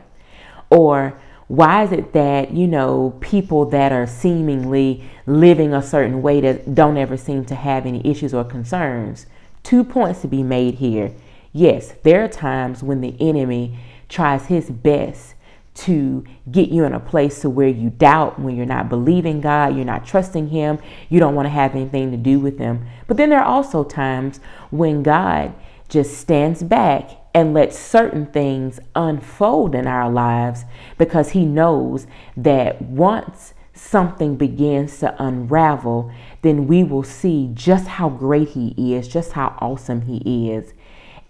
Or 0.70 1.18
why 1.48 1.84
is 1.84 1.92
it 1.92 2.12
that, 2.12 2.52
you 2.52 2.66
know, 2.66 3.16
people 3.20 3.66
that 3.66 3.92
are 3.92 4.06
seemingly 4.06 5.04
living 5.26 5.72
a 5.72 5.82
certain 5.82 6.20
way 6.20 6.40
that 6.40 6.74
don't 6.74 6.96
ever 6.96 7.16
seem 7.16 7.44
to 7.46 7.54
have 7.54 7.86
any 7.86 8.04
issues 8.04 8.34
or 8.34 8.44
concerns? 8.44 9.26
Two 9.62 9.84
points 9.84 10.22
to 10.22 10.28
be 10.28 10.42
made 10.42 10.74
here. 10.74 11.12
Yes, 11.52 11.94
there 12.02 12.24
are 12.24 12.28
times 12.28 12.82
when 12.82 13.00
the 13.00 13.14
enemy 13.20 13.78
tries 14.08 14.46
his 14.46 14.70
best 14.70 15.34
to 15.74 16.24
get 16.50 16.70
you 16.70 16.84
in 16.84 16.94
a 16.94 17.00
place 17.00 17.40
to 17.42 17.50
where 17.50 17.68
you 17.68 17.90
doubt 17.90 18.40
when 18.40 18.56
you're 18.56 18.66
not 18.66 18.88
believing 18.88 19.40
God, 19.40 19.76
you're 19.76 19.84
not 19.84 20.06
trusting 20.06 20.48
him, 20.48 20.78
you 21.08 21.20
don't 21.20 21.34
want 21.34 21.46
to 21.46 21.50
have 21.50 21.74
anything 21.74 22.10
to 22.10 22.16
do 22.16 22.40
with 22.40 22.58
him. 22.58 22.86
But 23.06 23.18
then 23.18 23.30
there 23.30 23.40
are 23.40 23.44
also 23.44 23.84
times 23.84 24.40
when 24.70 25.02
God 25.02 25.54
just 25.88 26.18
stands 26.18 26.62
back 26.62 27.10
and 27.36 27.52
let 27.52 27.74
certain 27.74 28.24
things 28.24 28.80
unfold 28.94 29.74
in 29.74 29.86
our 29.86 30.10
lives 30.10 30.64
because 30.96 31.32
he 31.32 31.44
knows 31.44 32.06
that 32.34 32.80
once 32.80 33.52
something 33.74 34.36
begins 34.36 34.98
to 35.00 35.22
unravel, 35.22 36.10
then 36.40 36.66
we 36.66 36.82
will 36.82 37.02
see 37.02 37.50
just 37.52 37.86
how 37.86 38.08
great 38.08 38.48
he 38.48 38.94
is, 38.94 39.06
just 39.06 39.32
how 39.32 39.54
awesome 39.60 40.00
he 40.00 40.50
is. 40.50 40.72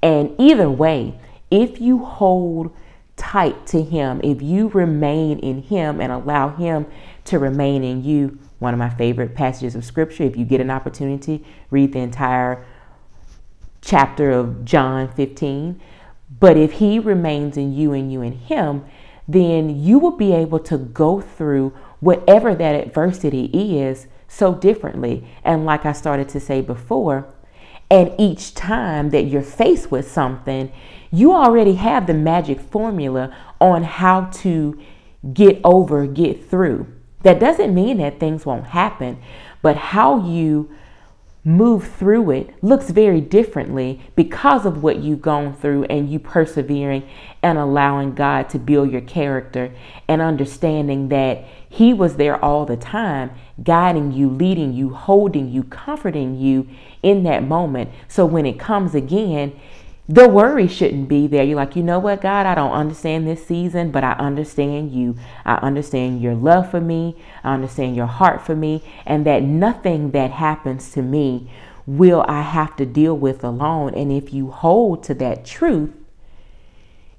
And 0.00 0.32
either 0.38 0.70
way, 0.70 1.18
if 1.50 1.80
you 1.80 2.04
hold 2.04 2.72
tight 3.16 3.66
to 3.66 3.82
Him, 3.82 4.20
if 4.22 4.40
you 4.40 4.68
remain 4.68 5.40
in 5.40 5.60
Him 5.62 6.00
and 6.00 6.12
allow 6.12 6.50
Him 6.50 6.86
to 7.25 7.40
remain 7.40 7.82
in 7.82 8.04
you, 8.04 8.38
one 8.60 8.72
of 8.72 8.78
my 8.78 8.90
favorite 8.90 9.34
passages 9.34 9.75
of 9.75 9.84
Scripture, 9.84 10.22
if 10.22 10.36
you 10.36 10.44
get 10.44 10.60
an 10.60 10.70
opportunity, 10.70 11.44
read 11.70 11.92
the 11.92 11.98
entire 11.98 12.64
chapter 13.80 14.30
of 14.30 14.64
John 14.64 15.12
15. 15.12 15.80
But 16.38 16.56
if 16.56 16.72
He 16.72 16.98
remains 16.98 17.56
in 17.56 17.72
you 17.72 17.92
and 17.92 18.12
you 18.12 18.22
in 18.22 18.32
Him, 18.32 18.84
then 19.28 19.82
you 19.82 19.98
will 19.98 20.16
be 20.16 20.32
able 20.32 20.60
to 20.60 20.78
go 20.78 21.20
through 21.20 21.72
whatever 22.00 22.54
that 22.54 22.74
adversity 22.74 23.46
is 23.78 24.06
so 24.28 24.54
differently. 24.54 25.26
And 25.44 25.64
like 25.64 25.84
I 25.84 25.92
started 25.92 26.28
to 26.30 26.40
say 26.40 26.60
before, 26.60 27.26
and 27.90 28.12
each 28.18 28.54
time 28.54 29.10
that 29.10 29.24
you're 29.24 29.42
faced 29.42 29.90
with 29.90 30.10
something, 30.10 30.72
you 31.10 31.32
already 31.32 31.74
have 31.74 32.06
the 32.06 32.14
magic 32.14 32.60
formula 32.60 33.34
on 33.60 33.84
how 33.84 34.26
to 34.26 34.80
get 35.32 35.60
over, 35.64 36.06
get 36.06 36.48
through. 36.48 36.86
That 37.22 37.40
doesn't 37.40 37.74
mean 37.74 37.98
that 37.98 38.20
things 38.20 38.44
won't 38.44 38.66
happen, 38.66 39.20
but 39.62 39.76
how 39.76 40.24
you 40.26 40.70
move 41.46 41.86
through 41.86 42.28
it 42.28 42.52
looks 42.60 42.90
very 42.90 43.20
differently 43.20 44.00
because 44.16 44.66
of 44.66 44.82
what 44.82 44.98
you've 44.98 45.22
gone 45.22 45.54
through 45.54 45.84
and 45.84 46.10
you 46.10 46.18
persevering 46.18 47.08
and 47.40 47.56
allowing 47.56 48.12
God 48.16 48.48
to 48.50 48.58
build 48.58 48.90
your 48.90 49.00
character 49.00 49.72
and 50.08 50.20
understanding 50.20 51.08
that 51.10 51.44
He 51.68 51.94
was 51.94 52.16
there 52.16 52.44
all 52.44 52.66
the 52.66 52.76
time, 52.76 53.30
guiding 53.62 54.10
you, 54.10 54.28
leading 54.28 54.72
you, 54.72 54.92
holding 54.92 55.48
you, 55.48 55.62
comforting 55.62 56.36
you 56.36 56.68
in 57.04 57.22
that 57.22 57.44
moment. 57.44 57.90
So 58.08 58.26
when 58.26 58.44
it 58.44 58.58
comes 58.58 58.96
again, 58.96 59.56
the 60.08 60.28
worry 60.28 60.68
shouldn't 60.68 61.08
be 61.08 61.26
there. 61.26 61.42
You're 61.42 61.56
like, 61.56 61.75
you 61.75 61.82
know 61.82 61.98
what, 61.98 62.20
God, 62.20 62.46
I 62.46 62.54
don't 62.54 62.72
understand 62.72 63.26
this 63.26 63.44
season, 63.46 63.90
but 63.90 64.04
I 64.04 64.12
understand 64.12 64.92
you. 64.92 65.16
I 65.44 65.54
understand 65.56 66.22
your 66.22 66.34
love 66.34 66.70
for 66.70 66.80
me. 66.80 67.16
I 67.42 67.54
understand 67.54 67.96
your 67.96 68.06
heart 68.06 68.40
for 68.44 68.54
me, 68.54 68.84
and 69.04 69.26
that 69.26 69.42
nothing 69.42 70.12
that 70.12 70.30
happens 70.30 70.92
to 70.92 71.02
me 71.02 71.50
will 71.86 72.25
I 72.28 72.42
have 72.42 72.76
to 72.76 72.86
deal 72.86 73.16
with 73.16 73.42
alone. 73.42 73.94
And 73.94 74.12
if 74.12 74.32
you 74.32 74.50
hold 74.50 75.02
to 75.04 75.14
that 75.14 75.44
truth, 75.44 75.90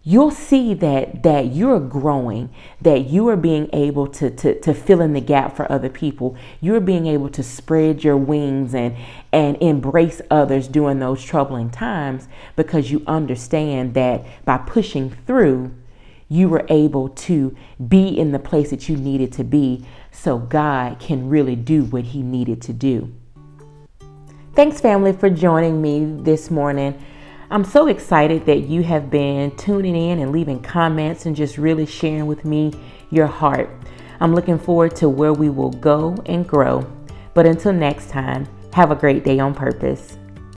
you'll 0.08 0.32
see 0.32 0.74
that 0.74 1.22
that 1.24 1.54
you're 1.54 1.82
growing 1.82 2.50
that 2.80 3.10
you 3.10 3.28
are 3.28 3.36
being 3.36 3.70
able 3.74 4.08
to, 4.08 4.30
to 4.30 4.58
to 4.62 4.74
fill 4.74 5.02
in 5.02 5.12
the 5.12 5.20
gap 5.20 5.54
for 5.54 5.70
other 5.70 5.90
people. 5.90 6.34
You're 6.62 6.80
being 6.80 7.08
able 7.08 7.28
to 7.32 7.44
spread 7.44 8.06
your 8.06 8.16
wings 8.16 8.74
and 8.74 8.96
and 9.34 9.62
embrace 9.62 10.22
others 10.32 10.70
during 10.70 11.00
those 11.00 11.22
troubling 11.22 11.70
times 11.70 12.30
because 12.56 12.90
you 12.90 13.04
understand 13.06 13.96
that 13.96 14.26
by 14.46 14.58
pushing 14.60 15.10
through 15.10 15.76
you 16.30 16.48
were 16.48 16.66
able 16.70 17.10
to 17.10 17.54
be 17.86 18.08
in 18.08 18.32
the 18.32 18.40
place 18.40 18.70
that 18.70 18.88
you 18.88 18.96
needed 18.96 19.34
to 19.34 19.44
be 19.44 19.86
so 20.12 20.38
God 20.38 21.00
can 21.00 21.28
really 21.28 21.58
do 21.58 21.84
what 21.84 22.06
he 22.06 22.22
needed 22.22 22.62
to 22.62 22.72
do. 22.72 23.14
Thanks 24.54 24.80
family 24.80 25.12
for 25.12 25.30
joining 25.30 25.82
me 25.82 26.06
this 26.24 26.50
morning 26.50 26.98
I'm 27.50 27.64
so 27.64 27.88
excited 27.88 28.46
that 28.48 28.68
you 28.68 28.84
have 28.84 29.10
been 29.10 29.56
tuning 29.56 29.96
in 29.96 30.20
and 30.20 30.34
leaving 30.34 30.62
comments 30.62 31.26
and 31.26 31.34
just 31.34 31.58
really 31.58 31.86
sharing 31.86 32.26
with 32.26 32.44
me 32.44 32.74
your 33.10 33.28
heart. 33.28 33.70
I'm 34.20 34.36
looking 34.36 34.60
forward 34.60 34.98
to 34.98 35.08
where 35.08 35.32
we 35.32 35.50
will 35.50 35.72
go 35.72 36.18
and 36.26 36.46
grow. 36.46 36.86
But 37.34 37.46
until 37.46 37.72
next 37.72 38.10
time, 38.10 38.50
have 38.74 38.92
a 38.92 38.96
great 38.96 39.24
day 39.24 39.40
on 39.40 39.56
purpose. 39.56 40.17